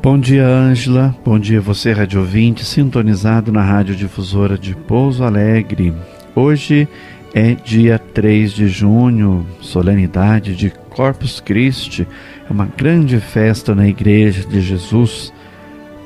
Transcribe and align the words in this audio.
Bom 0.00 0.16
dia, 0.16 0.46
Ângela. 0.46 1.14
Bom 1.24 1.40
dia, 1.40 1.60
você, 1.60 1.92
rádio 1.92 2.20
ouvinte, 2.20 2.64
sintonizado 2.64 3.50
na 3.50 3.64
Rádio 3.64 3.96
Difusora 3.96 4.56
de 4.56 4.74
Pouso 4.74 5.24
Alegre. 5.24 5.92
Hoje 6.36 6.86
é 7.34 7.54
dia 7.54 7.98
3 7.98 8.52
de 8.52 8.68
junho, 8.68 9.44
solenidade 9.60 10.54
de 10.54 10.70
Corpus 10.70 11.40
Christi. 11.40 12.06
É 12.48 12.52
uma 12.52 12.66
grande 12.66 13.18
festa 13.18 13.74
na 13.74 13.88
Igreja 13.88 14.46
de 14.46 14.60
Jesus. 14.60 15.32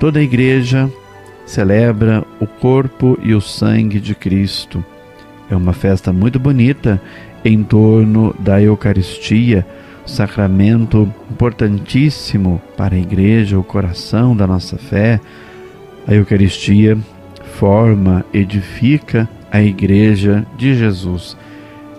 Toda 0.00 0.20
a 0.20 0.22
igreja 0.22 0.90
celebra 1.44 2.24
o 2.40 2.46
corpo 2.46 3.18
e 3.22 3.34
o 3.34 3.42
sangue 3.42 4.00
de 4.00 4.14
Cristo. 4.14 4.82
É 5.50 5.54
uma 5.54 5.74
festa 5.74 6.14
muito 6.14 6.40
bonita 6.40 6.98
em 7.44 7.62
torno 7.62 8.34
da 8.38 8.60
Eucaristia 8.60 9.66
sacramento 10.04 11.12
importantíssimo 11.30 12.60
para 12.76 12.94
a 12.94 12.98
igreja, 12.98 13.58
o 13.58 13.64
coração 13.64 14.36
da 14.36 14.46
nossa 14.46 14.76
fé. 14.76 15.18
A 16.06 16.14
Eucaristia 16.14 16.98
forma, 17.52 18.24
edifica 18.32 19.28
a 19.50 19.62
igreja 19.62 20.46
de 20.56 20.74
Jesus. 20.74 21.36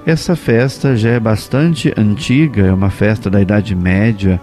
Essa 0.06 0.36
festa 0.36 0.98
já 0.98 1.12
é 1.12 1.20
bastante 1.20 1.94
antiga, 1.96 2.68
é 2.68 2.74
uma 2.74 2.90
festa 2.90 3.30
da 3.30 3.42
Idade 3.42 3.74
Média 3.74 4.42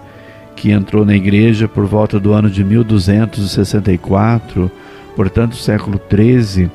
que 0.55 0.71
entrou 0.71 1.05
na 1.05 1.15
igreja 1.15 1.67
por 1.67 1.85
volta 1.85 2.19
do 2.19 2.33
ano 2.33 2.49
de 2.49 2.63
1264, 2.63 4.71
portanto, 5.15 5.55
século 5.55 6.01
XIII, 6.09 6.71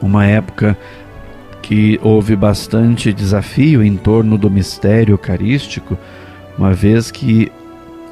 uma 0.00 0.24
época 0.26 0.78
que 1.62 1.98
houve 2.02 2.34
bastante 2.34 3.12
desafio 3.12 3.82
em 3.82 3.96
torno 3.96 4.36
do 4.36 4.50
mistério 4.50 5.14
eucarístico, 5.14 5.96
uma 6.58 6.74
vez 6.74 7.10
que 7.10 7.50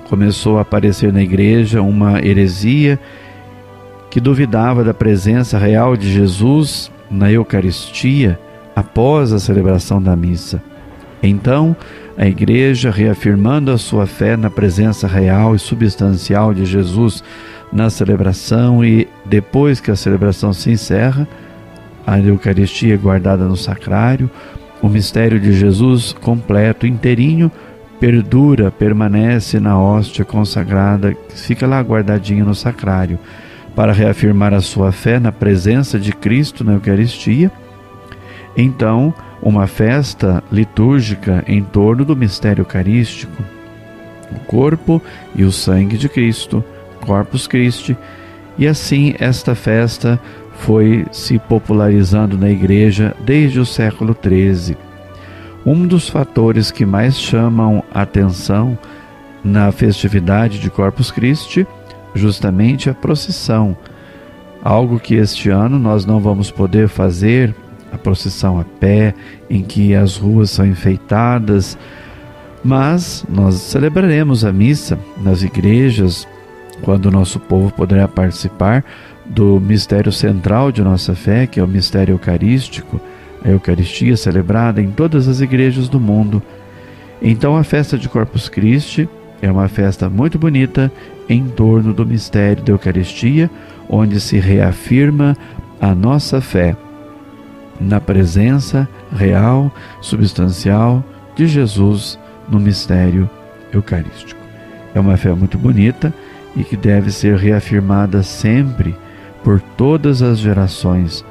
começou 0.09 0.59
a 0.59 0.63
aparecer 0.63 1.13
na 1.13 1.23
igreja 1.23 1.83
uma 1.83 2.25
heresia 2.25 2.99
que 4.11 4.21
duvidava 4.21 4.83
da 4.83 4.95
presença 4.95 5.59
real 5.59 5.97
de 5.97 6.13
Jesus 6.13 6.91
na 7.11 7.31
Eucaristia 7.31 8.39
após 8.75 9.33
a 9.33 9.39
celebração 9.39 10.01
da 10.01 10.17
missa. 10.17 10.63
Então, 11.23 11.77
a 12.17 12.27
igreja, 12.27 12.91
reafirmando 12.91 13.71
a 13.71 13.79
sua 13.79 14.07
fé 14.07 14.37
na 14.37 14.51
presença 14.51 15.07
real 15.07 15.55
e 15.55 15.59
substancial 15.59 16.53
de 16.53 16.65
Jesus 16.65 17.23
na 17.73 17.89
celebração 17.89 18.85
e 18.85 19.07
depois 19.25 19.81
que 19.81 19.91
a 19.91 19.97
celebração 19.97 20.53
se 20.53 20.71
encerra, 20.71 21.27
a 22.07 22.19
Eucaristia 22.19 22.97
guardada 22.97 23.45
no 23.45 23.57
sacrário, 23.57 24.31
o 24.83 24.89
mistério 24.89 25.39
de 25.39 25.53
Jesus 25.53 26.13
completo, 26.13 26.87
inteirinho, 26.87 27.51
perdura, 27.99 28.71
permanece 28.71 29.61
na 29.61 29.79
hóstia 29.79 30.25
consagrada, 30.25 31.15
fica 31.29 31.67
lá 31.67 31.81
guardadinho 31.81 32.47
no 32.47 32.55
sacrário, 32.55 33.19
para 33.77 33.93
reafirmar 33.93 34.55
a 34.55 34.61
sua 34.61 34.91
fé 34.91 35.21
na 35.21 35.31
presença 35.31 35.99
de 35.99 36.13
Cristo 36.13 36.65
na 36.65 36.73
Eucaristia. 36.73 37.53
Então, 38.57 39.15
uma 39.43 39.67
festa 39.67 40.43
litúrgica 40.51 41.45
em 41.47 41.63
torno 41.63 42.05
do 42.05 42.17
mistério 42.17 42.63
eucarístico, 42.63 43.43
o 44.33 44.41
corpo 44.41 45.01
e 45.35 45.45
o 45.45 45.53
sangue 45.53 45.97
de 45.97 46.09
Cristo, 46.09 46.65
Corpus 47.01 47.47
Christi, 47.47 47.97
e 48.59 48.67
assim 48.67 49.15
esta 49.19 49.55
festa 49.55 50.21
foi 50.61 51.07
se 51.11 51.39
popularizando 51.39 52.37
na 52.37 52.51
igreja 52.51 53.15
desde 53.25 53.59
o 53.59 53.67
século 53.67 54.15
XIII. 54.15 54.77
Um 55.65 55.87
dos 55.87 56.09
fatores 56.09 56.71
que 56.71 56.87
mais 56.87 57.19
chamam 57.19 57.83
atenção 57.93 58.79
na 59.43 59.73
festividade 59.73 60.59
de 60.59 60.71
Corpus 60.71 61.11
Christi, 61.11 61.67
justamente 62.15 62.91
a 62.91 62.95
procissão. 62.95 63.77
Algo 64.63 65.01
que 65.01 65.15
este 65.15 65.49
ano 65.49 65.79
nós 65.79 66.05
não 66.05 66.21
vamos 66.21 66.51
poder 66.51 66.89
fazer, 66.89 67.55
a 67.91 67.97
procissão 67.97 68.61
a 68.61 68.65
pé, 68.65 69.15
em 69.49 69.63
que 69.63 69.95
as 69.95 70.17
ruas 70.17 70.51
são 70.51 70.67
enfeitadas, 70.67 71.77
mas 72.63 73.25
nós 73.29 73.55
celebraremos 73.55 74.45
a 74.45 74.53
missa 74.53 74.99
nas 75.23 75.43
igrejas, 75.43 76.29
quando 76.83 77.07
o 77.07 77.11
nosso 77.11 77.41
povo 77.41 77.73
poderá 77.73 78.07
participar 78.07 78.85
do 79.31 79.61
mistério 79.61 80.11
central 80.11 80.73
de 80.73 80.83
nossa 80.83 81.15
fé, 81.15 81.47
que 81.47 81.61
é 81.61 81.63
o 81.63 81.69
mistério 81.69 82.15
eucarístico, 82.15 83.01
a 83.45 83.49
Eucaristia 83.49 84.17
celebrada 84.17 84.83
em 84.83 84.91
todas 84.91 85.29
as 85.29 85.41
igrejas 85.41 85.89
do 85.89 86.01
mundo. 86.01 86.43
Então, 87.23 87.57
a 87.57 87.63
festa 87.63 87.97
de 87.97 88.09
Corpus 88.09 88.49
Christi 88.49 89.09
é 89.41 89.51
uma 89.51 89.69
festa 89.69 90.11
muito 90.11 90.39
bonita 90.39 90.93
em 91.29 91.45
torno 91.47 91.95
do 91.95 92.05
mistério 92.05 92.63
da 92.63 92.73
Eucaristia, 92.73 93.49
onde 93.89 94.21
se 94.21 94.39
reafirma 94.39 95.37
a 95.81 95.95
nossa 95.95 96.41
fé 96.41 96.77
na 97.81 98.01
presença 98.01 98.87
real, 99.17 99.73
substancial 100.03 101.03
de 101.35 101.47
Jesus 101.47 102.19
no 102.49 102.59
mistério 102.61 103.31
eucarístico. 103.73 104.41
É 104.95 105.01
uma 105.01 105.17
fé 105.17 105.33
muito 105.33 105.57
bonita 105.57 106.13
e 106.57 106.65
que 106.65 106.77
deve 106.77 107.11
ser 107.11 107.37
reafirmada 107.37 108.23
sempre 108.23 108.95
por 109.43 109.61
todas 109.61 110.23
as 110.23 110.39
gerações 110.39 111.25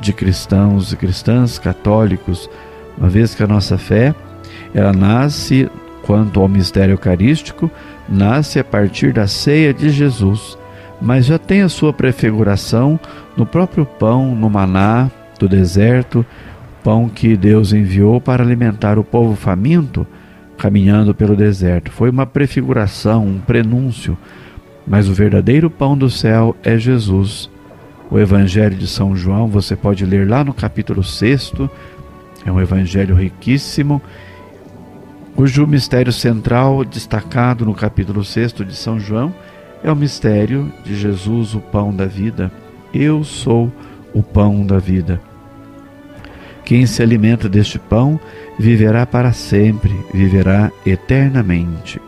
de 0.00 0.12
cristãos 0.12 0.92
e 0.92 0.96
cristãs 0.96 1.58
católicos, 1.58 2.48
uma 2.98 3.08
vez 3.08 3.34
que 3.34 3.42
a 3.42 3.46
nossa 3.46 3.78
fé 3.78 4.14
ela 4.74 4.92
nasce 4.92 5.70
quanto 6.02 6.40
ao 6.40 6.48
mistério 6.48 6.92
eucarístico, 6.92 7.70
nasce 8.08 8.58
a 8.58 8.64
partir 8.64 9.12
da 9.12 9.26
ceia 9.26 9.72
de 9.72 9.88
Jesus, 9.88 10.58
mas 11.00 11.24
já 11.24 11.38
tem 11.38 11.62
a 11.62 11.68
sua 11.68 11.92
prefiguração 11.92 13.00
no 13.36 13.46
próprio 13.46 13.86
pão, 13.86 14.34
no 14.34 14.50
maná 14.50 15.10
do 15.38 15.48
deserto, 15.48 16.24
pão 16.82 17.08
que 17.08 17.36
Deus 17.36 17.72
enviou 17.72 18.20
para 18.20 18.42
alimentar 18.42 18.98
o 18.98 19.04
povo 19.04 19.34
faminto, 19.34 20.06
caminhando 20.58 21.14
pelo 21.14 21.34
deserto. 21.34 21.90
Foi 21.90 22.10
uma 22.10 22.26
prefiguração, 22.26 23.26
um 23.26 23.38
prenúncio, 23.38 24.18
mas 24.86 25.08
o 25.08 25.14
verdadeiro 25.14 25.70
pão 25.70 25.96
do 25.96 26.10
céu 26.10 26.54
é 26.62 26.76
Jesus 26.76 27.50
o 28.10 28.18
Evangelho 28.18 28.76
de 28.76 28.86
São 28.86 29.16
João, 29.16 29.48
você 29.48 29.74
pode 29.74 30.04
ler 30.04 30.28
lá 30.28 30.44
no 30.44 30.52
capítulo 30.54 31.02
6, 31.02 31.52
é 32.44 32.52
um 32.52 32.60
evangelho 32.60 33.14
riquíssimo, 33.14 34.02
cujo 35.34 35.66
mistério 35.66 36.12
central, 36.12 36.84
destacado 36.84 37.64
no 37.64 37.74
capítulo 37.74 38.24
6 38.24 38.52
de 38.52 38.76
São 38.76 39.00
João, 39.00 39.34
é 39.82 39.90
o 39.90 39.96
mistério 39.96 40.72
de 40.84 40.94
Jesus, 40.94 41.54
o 41.54 41.60
pão 41.60 41.94
da 41.94 42.06
vida. 42.06 42.52
Eu 42.92 43.24
sou 43.24 43.72
o 44.12 44.22
pão 44.22 44.64
da 44.64 44.78
vida. 44.78 45.20
Quem 46.64 46.86
se 46.86 47.02
alimenta 47.02 47.48
deste 47.48 47.78
pão 47.78 48.18
viverá 48.58 49.04
para 49.04 49.32
sempre, 49.32 49.94
viverá 50.12 50.70
eternamente. 50.86 52.00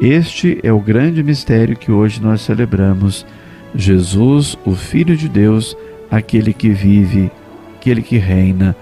Este 0.00 0.58
é 0.62 0.72
o 0.72 0.80
grande 0.80 1.22
mistério 1.22 1.76
que 1.76 1.92
hoje 1.92 2.22
nós 2.22 2.40
celebramos 2.40 3.26
Jesus, 3.74 4.56
o 4.64 4.74
Filho 4.74 5.16
de 5.16 5.28
Deus, 5.28 5.76
aquele 6.10 6.52
que 6.52 6.70
vive, 6.70 7.30
aquele 7.76 8.02
que 8.02 8.18
reina 8.18 8.76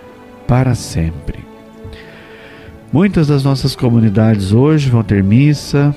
para 0.47 0.75
sempre. 0.75 1.39
Muitas 2.93 3.27
das 3.29 3.45
nossas 3.45 3.77
comunidades 3.77 4.53
hoje 4.53 4.89
vão 4.89 5.03
ter 5.03 5.23
missa, 5.23 5.95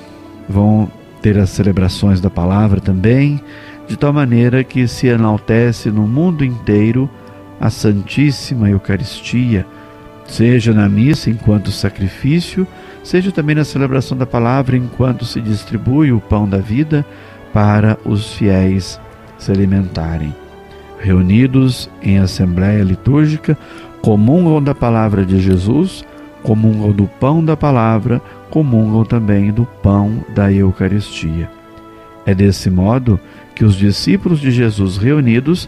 vão 0.47 0.91
ter 1.21 1.37
as 1.37 1.49
celebrações 1.49 2.19
da 2.19 2.29
palavra 2.29 2.81
também, 2.81 3.41
de 3.87 3.95
tal 3.95 4.11
maneira 4.11 4.63
que 4.63 4.87
se 4.87 5.07
enaltece 5.07 5.89
no 5.89 6.07
mundo 6.07 6.43
inteiro 6.43 7.09
a 7.59 7.69
Santíssima 7.69 8.69
Eucaristia, 8.69 9.65
seja 10.25 10.73
na 10.73 10.89
missa 10.89 11.29
enquanto 11.29 11.71
sacrifício, 11.71 12.67
seja 13.03 13.31
também 13.31 13.55
na 13.55 13.63
celebração 13.63 14.17
da 14.17 14.25
palavra 14.25 14.75
enquanto 14.75 15.25
se 15.25 15.39
distribui 15.39 16.11
o 16.11 16.19
pão 16.19 16.47
da 16.47 16.57
vida 16.57 17.05
para 17.53 17.97
os 18.05 18.33
fiéis 18.33 18.99
se 19.37 19.51
alimentarem. 19.51 20.33
Reunidos 20.99 21.89
em 22.01 22.19
assembleia 22.19 22.83
litúrgica, 22.83 23.57
comungam 24.01 24.61
da 24.61 24.75
palavra 24.75 25.25
de 25.25 25.39
Jesus, 25.39 26.05
comungam 26.43 26.91
do 26.91 27.07
pão 27.07 27.43
da 27.43 27.57
palavra, 27.57 28.21
comungam 28.49 29.03
também 29.03 29.51
do 29.51 29.65
pão 29.65 30.23
da 30.35 30.51
Eucaristia. 30.51 31.49
É 32.25 32.35
desse 32.35 32.69
modo 32.69 33.19
que 33.55 33.65
os 33.65 33.75
discípulos 33.75 34.39
de 34.39 34.51
Jesus 34.51 34.97
reunidos 34.97 35.67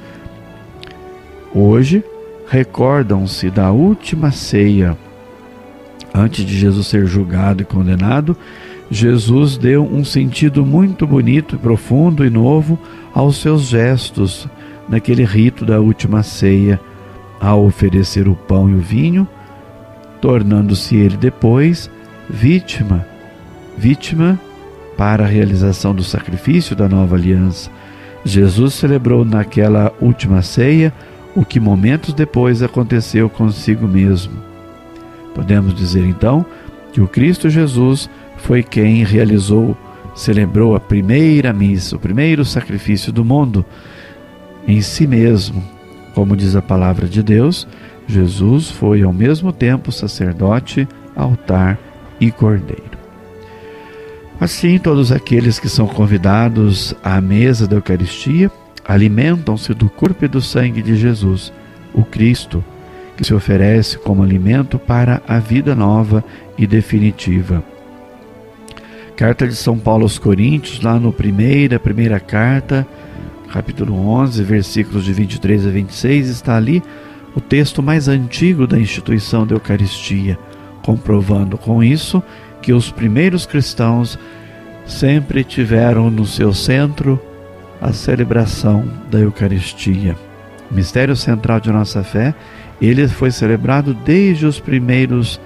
hoje 1.53 2.03
recordam-se 2.47 3.49
da 3.49 3.71
última 3.71 4.31
ceia. 4.31 4.97
Antes 6.13 6.45
de 6.45 6.55
Jesus 6.55 6.87
ser 6.87 7.07
julgado 7.07 7.63
e 7.63 7.65
condenado, 7.65 8.37
Jesus 8.93 9.57
deu 9.57 9.83
um 9.83 10.05
sentido 10.05 10.63
muito 10.63 11.07
bonito, 11.07 11.57
profundo 11.57 12.23
e 12.23 12.29
novo 12.29 12.77
aos 13.11 13.37
seus 13.37 13.63
gestos 13.63 14.47
naquele 14.87 15.25
rito 15.25 15.65
da 15.65 15.79
última 15.79 16.21
ceia, 16.21 16.79
ao 17.41 17.65
oferecer 17.65 18.27
o 18.27 18.35
pão 18.35 18.69
e 18.69 18.75
o 18.75 18.79
vinho, 18.79 19.27
tornando-se 20.21 20.95
ele 20.95 21.17
depois 21.17 21.89
vítima, 22.29 23.03
vítima 23.75 24.39
para 24.95 25.23
a 25.23 25.27
realização 25.27 25.95
do 25.95 26.03
sacrifício 26.03 26.75
da 26.75 26.87
nova 26.87 27.15
aliança. 27.15 27.71
Jesus 28.23 28.75
celebrou 28.75 29.25
naquela 29.25 29.91
última 29.99 30.43
ceia 30.43 30.93
o 31.35 31.43
que 31.43 31.59
momentos 31.59 32.13
depois 32.13 32.61
aconteceu 32.61 33.27
consigo 33.27 33.87
mesmo. 33.87 34.33
Podemos 35.33 35.73
dizer 35.73 36.05
então 36.05 36.45
que 36.91 37.01
o 37.01 37.07
Cristo 37.07 37.49
Jesus 37.49 38.07
foi 38.43 38.61
quem 38.61 39.03
realizou, 39.03 39.75
celebrou 40.13 40.75
a 40.75 40.79
primeira 40.79 41.53
missa, 41.53 41.95
o 41.95 41.99
primeiro 41.99 42.43
sacrifício 42.43 43.11
do 43.11 43.23
mundo 43.23 43.65
em 44.67 44.81
si 44.81 45.07
mesmo. 45.07 45.63
Como 46.13 46.35
diz 46.35 46.53
a 46.55 46.61
palavra 46.61 47.07
de 47.07 47.23
Deus, 47.23 47.65
Jesus 48.05 48.69
foi 48.69 49.01
ao 49.01 49.13
mesmo 49.13 49.53
tempo 49.53 49.93
sacerdote, 49.93 50.87
altar 51.15 51.79
e 52.19 52.31
cordeiro. 52.31 52.97
Assim, 54.41 54.77
todos 54.77 55.11
aqueles 55.11 55.57
que 55.57 55.69
são 55.69 55.87
convidados 55.87 56.93
à 57.01 57.21
mesa 57.21 57.65
da 57.65 57.77
Eucaristia 57.77 58.51
alimentam-se 58.85 59.73
do 59.73 59.89
corpo 59.89 60.25
e 60.25 60.27
do 60.27 60.41
sangue 60.41 60.81
de 60.81 60.97
Jesus, 60.97 61.53
o 61.93 62.03
Cristo, 62.03 62.61
que 63.15 63.23
se 63.23 63.33
oferece 63.33 63.97
como 63.97 64.21
alimento 64.21 64.77
para 64.77 65.21
a 65.25 65.39
vida 65.39 65.73
nova 65.73 66.21
e 66.57 66.67
definitiva. 66.67 67.63
Carta 69.15 69.47
de 69.47 69.55
São 69.55 69.77
Paulo 69.77 70.03
aos 70.03 70.17
Coríntios, 70.17 70.81
lá 70.81 70.99
no 70.99 71.13
primeira, 71.13 71.79
primeira 71.79 72.19
carta, 72.19 72.85
capítulo 73.51 73.95
11, 73.95 74.41
versículos 74.43 75.05
de 75.05 75.13
23 75.13 75.67
a 75.67 75.69
26, 75.69 76.29
está 76.29 76.57
ali 76.57 76.81
o 77.35 77.39
texto 77.39 77.83
mais 77.83 78.07
antigo 78.07 78.65
da 78.65 78.79
instituição 78.79 79.45
da 79.45 79.53
Eucaristia, 79.53 80.37
comprovando 80.81 81.59
com 81.59 81.83
isso 81.83 82.23
que 82.59 82.73
os 82.73 82.91
primeiros 82.91 83.45
cristãos 83.45 84.17
sempre 84.83 85.43
tiveram 85.43 86.09
no 86.09 86.25
seu 86.25 86.51
centro 86.51 87.21
a 87.79 87.93
celebração 87.93 88.83
da 89.11 89.19
Eucaristia. 89.19 90.17
O 90.71 90.73
mistério 90.73 91.15
central 91.15 91.59
de 91.59 91.71
nossa 91.71 92.03
fé, 92.03 92.33
ele 92.81 93.07
foi 93.07 93.29
celebrado 93.29 93.93
desde 93.93 94.47
os 94.47 94.59
primeiros 94.59 95.39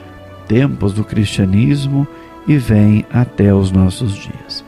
tempos 0.47 0.93
do 0.93 1.03
cristianismo 1.03 2.07
e 2.47 2.57
vem 2.57 3.05
até 3.11 3.53
os 3.53 3.71
nossos 3.71 4.13
dias. 4.15 4.63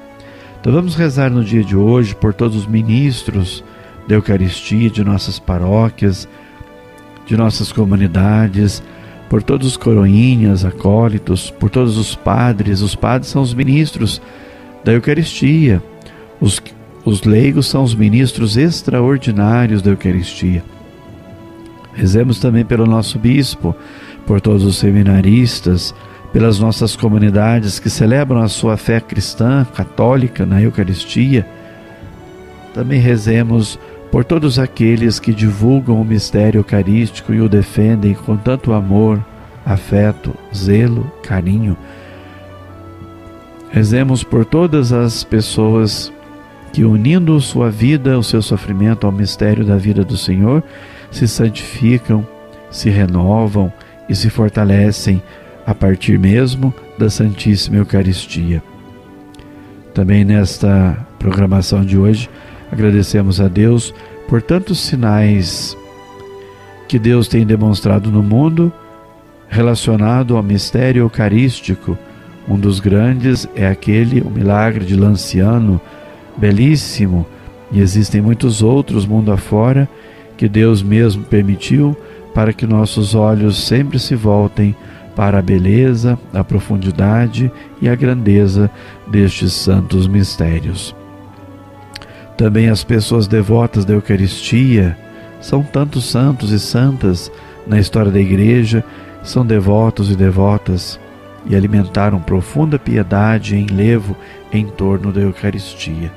Então 0.60 0.74
vamos 0.74 0.96
rezar 0.96 1.32
no 1.32 1.44
dia 1.44 1.64
de 1.64 1.76
hoje 1.76 2.14
por 2.14 2.34
todos 2.34 2.58
os 2.58 2.68
ministros 2.68 3.64
da 4.08 4.16
Eucaristia 4.16 4.90
de 4.90 5.04
nossas 5.04 5.40
paróquias, 5.40 6.28
de 7.26 7.38
nossas 7.38 7.72
comunidades, 7.72 8.84
por 9.30 9.44
todos 9.44 9.68
os 9.68 9.78
coroinhas, 9.78 10.66
acólitos, 10.66 11.52
por 11.52 11.70
todos 11.70 11.98
os 11.98 12.16
padres. 12.16 12.82
Os 12.82 12.96
padres 12.96 13.30
são 13.30 13.42
os 13.42 13.54
ministros 13.54 14.22
da 14.84 14.92
Eucaristia. 14.92 15.82
Os, 16.42 16.62
os 17.06 17.24
leigos 17.24 17.68
são 17.68 17.84
os 17.84 17.94
ministros 17.94 18.58
extraordinários 18.58 19.82
da 19.82 19.92
Eucaristia. 19.92 20.64
Rezemos 21.94 22.40
também 22.40 22.66
pelo 22.66 22.86
nosso 22.86 23.20
bispo, 23.20 23.76
por 24.26 24.42
todos 24.42 24.64
os 24.64 24.78
seminaristas, 24.78 25.94
pelas 26.32 26.60
nossas 26.60 26.96
comunidades 26.96 27.80
que 27.80 27.90
celebram 27.90 28.42
a 28.42 28.48
sua 28.48 28.78
fé 28.78 29.00
cristã, 29.00 29.66
católica, 29.76 30.46
na 30.46 30.62
Eucaristia. 30.62 31.46
Também 32.74 33.00
rezemos 33.00 33.80
por 34.12 34.24
todos 34.24 34.60
aqueles 34.60 35.20
que 35.20 35.34
divulgam 35.34 36.00
o 36.00 36.06
mistério 36.06 36.60
eucarístico 36.60 37.34
e 37.34 37.42
o 37.42 37.50
defendem 37.50 38.14
com 38.14 38.38
tanto 38.38 38.74
amor, 38.74 39.24
afeto, 39.66 40.34
zelo, 40.56 41.12
carinho. 41.24 41.78
Rezemos 43.72 44.24
por 44.24 44.46
todas 44.46 44.92
as 44.92 45.24
pessoas 45.24 46.12
que, 46.74 46.84
unindo 46.84 47.40
sua 47.40 47.70
vida, 47.70 48.18
o 48.18 48.24
seu 48.24 48.42
sofrimento 48.42 49.06
ao 49.06 49.12
mistério 49.12 49.64
da 49.64 49.78
vida 49.78 50.04
do 50.04 50.18
Senhor, 50.18 50.64
se 51.12 51.28
santificam, 51.28 52.26
se 52.72 52.90
renovam 52.90 53.72
e 54.08 54.16
se 54.16 54.30
fortalecem 54.30 55.22
a 55.70 55.76
partir 55.76 56.18
mesmo 56.18 56.74
da 56.98 57.12
Santíssima 57.12 57.78
Eucaristia. 57.78 58.64
Também 59.94 60.26
nesta 60.26 60.98
programação 61.20 61.86
de 61.86 61.96
hoje, 61.96 62.28
agradecemos 62.72 63.40
a 63.40 63.48
Deus 63.48 63.94
por 64.28 64.42
tantos 64.42 64.80
sinais 64.80 65.78
que 66.88 66.98
Deus 66.98 67.28
tem 67.28 67.46
demonstrado 67.46 68.10
no 68.10 68.24
mundo 68.24 68.74
relacionado 69.48 70.36
ao 70.36 70.42
mistério 70.42 71.02
eucarístico. 71.02 71.96
Um 72.48 72.58
dos 72.58 72.80
grandes 72.80 73.48
é 73.56 73.68
aquele, 73.68 74.22
o 74.22 74.30
milagre 74.32 74.84
de 74.84 74.96
Lanciano, 74.96 75.80
belíssimo, 76.36 77.28
e 77.72 77.80
existem 77.80 78.22
muitos 78.22 78.64
outros 78.64 79.06
mundo 79.06 79.32
afora 79.32 79.88
que 80.36 80.50
Deus 80.50 80.82
mesmo 80.82 81.26
permitiu 81.26 81.96
para 82.34 82.54
que 82.54 82.66
nossos 82.66 83.14
olhos 83.14 83.68
sempre 83.68 84.00
se 84.00 84.16
voltem 84.16 84.76
para 85.16 85.40
a 85.40 85.42
beleza, 85.42 86.18
a 86.34 86.44
profundidade 86.44 87.52
e 87.82 87.90
a 87.90 87.96
grandeza 87.96 88.70
destes 89.08 89.54
santos 89.54 90.08
mistérios. 90.08 90.96
Também 92.38 92.70
as 92.70 92.84
pessoas 92.84 93.28
devotas 93.28 93.84
da 93.84 93.94
Eucaristia 93.94 94.98
são 95.42 95.62
tantos 95.62 96.06
santos 96.10 96.52
e 96.52 96.60
santas 96.60 97.32
na 97.68 97.80
história 97.80 98.12
da 98.12 98.20
Igreja, 98.20 98.84
são 99.24 99.46
devotos 99.46 100.10
e 100.10 100.16
devotas 100.16 101.00
e 101.46 101.56
alimentaram 101.56 102.20
profunda 102.20 102.80
piedade 102.80 103.56
e 103.56 103.60
enlevo 103.60 104.16
em 104.52 104.66
torno 104.66 105.12
da 105.12 105.22
Eucaristia. 105.22 106.12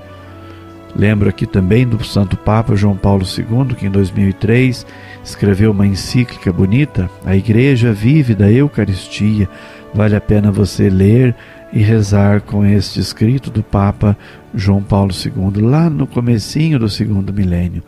Lembro 0.95 1.29
aqui 1.29 1.47
também 1.47 1.87
do 1.87 2.05
Santo 2.05 2.37
Papa 2.37 2.77
João 2.77 2.97
Paulo 2.97 3.25
II, 3.25 3.75
que 3.75 3.87
em 3.87 3.91
2003 3.91 4.87
escreveu 5.25 5.71
uma 5.71 5.87
encíclica 5.87 6.53
bonita, 6.53 7.09
A 7.25 7.35
Igreja 7.35 7.93
Vive 7.93 8.35
da 8.35 8.51
Eucaristia. 8.51 9.49
Vale 9.95 10.15
a 10.15 10.21
pena 10.21 10.53
você 10.53 10.91
ler 10.91 11.35
e 11.73 11.81
rezar 11.81 12.43
com 12.43 12.65
este 12.65 13.01
escrito 13.01 13.51
do 13.51 13.63
Papa 13.63 14.17
João 14.55 14.83
Paulo 14.83 15.13
II, 15.13 15.63
lá 15.63 15.89
no 15.89 16.07
comecinho 16.07 16.79
do 16.79 16.89
segundo 16.89 17.33
milênio. 17.33 17.83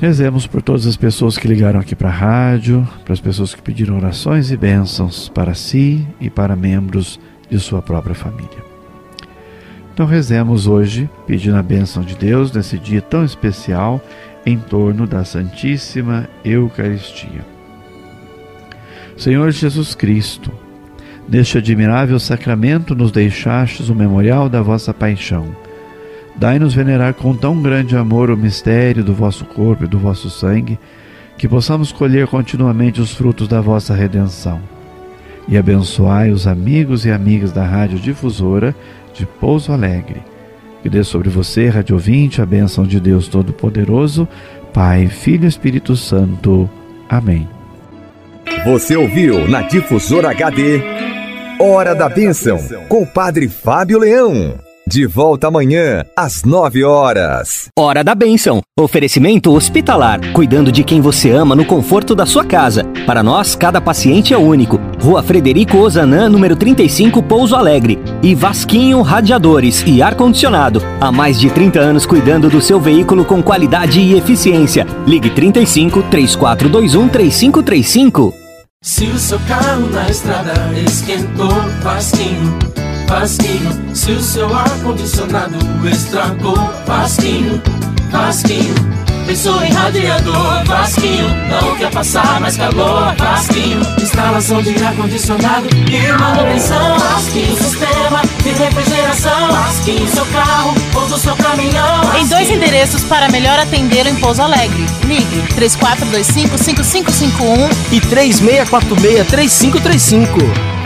Rezemos 0.00 0.46
por 0.46 0.62
todas 0.62 0.86
as 0.86 0.96
pessoas 0.96 1.36
que 1.36 1.48
ligaram 1.48 1.80
aqui 1.80 1.94
para 1.94 2.08
a 2.08 2.12
rádio, 2.12 2.88
para 3.04 3.12
as 3.12 3.20
pessoas 3.20 3.54
que 3.54 3.60
pediram 3.60 3.96
orações 3.96 4.50
e 4.50 4.56
bênçãos 4.56 5.28
para 5.28 5.54
si 5.54 6.06
e 6.20 6.30
para 6.30 6.56
membros 6.56 7.20
de 7.50 7.58
sua 7.58 7.82
própria 7.82 8.14
família. 8.14 8.77
Então 9.98 10.06
rezemos 10.06 10.68
hoje, 10.68 11.10
pedindo 11.26 11.56
a 11.56 11.62
bênção 11.62 12.04
de 12.04 12.14
Deus 12.14 12.52
nesse 12.52 12.78
dia 12.78 13.02
tão 13.02 13.24
especial 13.24 14.00
em 14.46 14.56
torno 14.56 15.08
da 15.08 15.24
Santíssima 15.24 16.28
Eucaristia. 16.44 17.44
Senhor 19.16 19.50
Jesus 19.50 19.96
Cristo, 19.96 20.52
neste 21.28 21.58
admirável 21.58 22.20
sacramento 22.20 22.94
nos 22.94 23.10
deixastes 23.10 23.88
o 23.88 23.94
memorial 23.96 24.48
da 24.48 24.62
vossa 24.62 24.94
paixão. 24.94 25.48
Dai-nos 26.36 26.74
venerar 26.74 27.14
com 27.14 27.34
tão 27.34 27.60
grande 27.60 27.96
amor 27.96 28.30
o 28.30 28.36
mistério 28.36 29.02
do 29.02 29.12
vosso 29.12 29.44
corpo 29.46 29.82
e 29.82 29.88
do 29.88 29.98
vosso 29.98 30.30
sangue, 30.30 30.78
que 31.36 31.48
possamos 31.48 31.90
colher 31.90 32.28
continuamente 32.28 33.00
os 33.00 33.12
frutos 33.12 33.48
da 33.48 33.60
vossa 33.60 33.96
redenção. 33.96 34.77
E 35.48 35.56
abençoai 35.56 36.30
os 36.30 36.46
amigos 36.46 37.06
e 37.06 37.10
amigas 37.10 37.50
da 37.52 37.64
Rádio 37.64 37.98
Difusora 37.98 38.74
de 39.14 39.24
Pouso 39.24 39.72
Alegre. 39.72 40.22
Que 40.82 40.90
dê 40.90 41.02
sobre 41.02 41.30
você, 41.30 41.68
Rádio 41.68 41.96
Ouvinte, 41.96 42.42
a 42.42 42.46
bênção 42.46 42.84
de 42.84 43.00
Deus 43.00 43.26
Todo-Poderoso, 43.28 44.28
Pai, 44.72 45.08
Filho 45.08 45.44
e 45.44 45.48
Espírito 45.48 45.96
Santo. 45.96 46.68
Amém. 47.08 47.48
Você 48.64 48.94
ouviu 48.94 49.48
na 49.48 49.62
Difusora 49.62 50.30
HD 50.30 50.82
Hora 51.58 51.94
da 51.94 52.08
Bênção, 52.08 52.58
com 52.88 53.02
o 53.02 53.06
Padre 53.06 53.48
Fábio 53.48 53.98
Leão. 53.98 54.67
De 54.90 55.04
volta 55.04 55.48
amanhã, 55.48 56.02
às 56.16 56.44
9 56.44 56.82
horas. 56.82 57.68
Hora 57.78 58.02
da 58.02 58.14
Bênção. 58.14 58.62
Oferecimento 58.80 59.52
hospitalar. 59.52 60.18
Cuidando 60.32 60.72
de 60.72 60.82
quem 60.82 60.98
você 60.98 61.30
ama 61.30 61.54
no 61.54 61.66
conforto 61.66 62.14
da 62.14 62.24
sua 62.24 62.42
casa. 62.42 62.84
Para 63.04 63.22
nós, 63.22 63.54
cada 63.54 63.82
paciente 63.82 64.32
é 64.32 64.38
único. 64.38 64.80
Rua 64.98 65.22
Frederico 65.22 65.76
Ozanam, 65.76 66.30
número 66.30 66.56
35, 66.56 67.22
Pouso 67.22 67.54
Alegre. 67.54 67.98
E 68.22 68.34
Vasquinho 68.34 69.02
Radiadores 69.02 69.84
e 69.86 70.00
Ar-Condicionado. 70.00 70.82
Há 70.98 71.12
mais 71.12 71.38
de 71.38 71.50
30 71.50 71.78
anos 71.78 72.06
cuidando 72.06 72.48
do 72.48 72.62
seu 72.62 72.80
veículo 72.80 73.26
com 73.26 73.42
qualidade 73.42 74.00
e 74.00 74.16
eficiência. 74.16 74.86
Ligue 75.06 75.28
35 75.28 76.02
3421 76.04 77.08
3535. 77.08 78.32
Se 78.80 79.04
o 79.04 79.18
seu 79.18 79.38
carro 79.40 79.86
na 79.90 80.08
estrada 80.08 80.54
esquentou, 80.82 81.52
Vasquinho 81.82 82.56
Vasquinho. 83.08 83.72
Se 83.94 84.12
o 84.12 84.22
seu 84.22 84.54
ar-condicionado 84.54 85.56
estragou, 85.88 86.54
Vasquinho, 86.86 87.60
Vasquinho. 88.10 88.74
Pensou 89.26 89.62
em 89.62 89.72
radiador, 89.72 90.62
Vasquinho. 90.64 91.26
Não 91.48 91.74
quer 91.76 91.90
passar 91.90 92.38
mais 92.40 92.56
calor, 92.56 93.14
Vasquinho. 93.16 93.80
Instalação 94.00 94.62
de 94.62 94.80
ar-condicionado 94.84 95.66
e 95.70 96.12
manutenção, 96.18 96.98
Vasquinho. 96.98 97.56
Sistema 97.56 98.20
de 98.42 98.50
refrigeração, 98.50 99.52
Vasquinho. 99.52 100.06
Seu 100.08 100.26
carro 100.26 100.74
ou 100.94 101.08
do 101.08 101.18
seu 101.18 101.34
caminhão. 101.36 102.14
Em 102.14 102.26
dois 102.26 102.50
endereços 102.50 103.04
para 103.04 103.30
melhor 103.30 103.58
atender 103.58 104.06
em 104.06 104.16
Pouso 104.16 104.42
Alegre. 104.42 104.84
Ligue 105.04 105.42
3425-5551 105.56 107.70
e 107.90 108.02
3646-3535. 108.02 110.28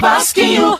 Vasquinho. 0.01 0.79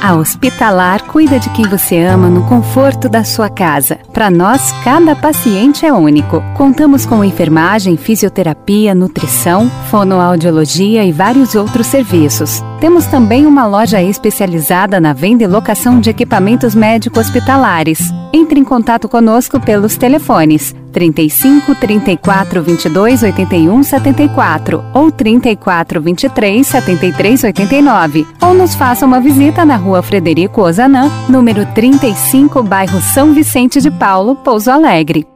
A 0.00 0.14
Hospitalar 0.14 1.02
cuida 1.04 1.38
de 1.38 1.48
quem 1.50 1.66
você 1.66 2.02
ama 2.02 2.28
no 2.28 2.44
conforto 2.44 3.08
da 3.08 3.24
sua 3.24 3.48
casa. 3.48 3.98
Para 4.12 4.30
nós, 4.30 4.72
cada 4.84 5.16
paciente 5.16 5.84
é 5.84 5.92
único. 5.92 6.42
Contamos 6.54 7.04
com 7.06 7.24
enfermagem, 7.24 7.96
fisioterapia, 7.96 8.94
nutrição, 8.94 9.68
fonoaudiologia 9.90 11.04
e 11.04 11.12
vários 11.12 11.54
outros 11.54 11.86
serviços. 11.86 12.62
Temos 12.80 13.06
também 13.06 13.46
uma 13.46 13.66
loja 13.66 14.02
especializada 14.02 15.00
na 15.00 15.14
venda 15.14 15.42
e 15.42 15.46
locação 15.46 15.98
de 15.98 16.10
equipamentos 16.10 16.74
médico-hospitalares. 16.74 17.98
Entre 18.32 18.60
em 18.60 18.64
contato 18.64 19.08
conosco 19.08 19.58
pelos 19.58 19.96
telefones 19.96 20.74
35 20.92 21.74
34 21.74 22.62
22 22.62 23.22
81 23.22 23.82
74 23.82 24.84
ou 24.94 25.10
34 25.10 26.00
23 26.00 26.66
73 26.66 27.44
89 27.44 28.26
ou 28.42 28.54
nos 28.54 28.74
faça 28.74 29.06
uma 29.06 29.20
visita 29.20 29.64
na 29.64 29.76
rua 29.76 30.02
Frederico 30.02 30.60
Ozanam, 30.60 31.10
número 31.28 31.64
35, 31.74 32.62
bairro 32.62 33.00
São 33.00 33.32
Vicente 33.32 33.80
de 33.80 33.90
Paulo, 33.90 34.36
Pouso 34.36 34.70
Alegre. 34.70 35.35